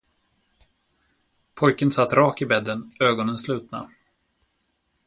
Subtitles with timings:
[1.53, 3.89] Pojken satt rak i bädden, ögonen slutna.